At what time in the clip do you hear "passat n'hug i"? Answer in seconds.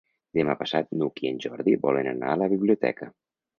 0.61-1.29